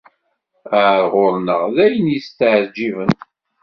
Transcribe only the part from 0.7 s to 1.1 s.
Ar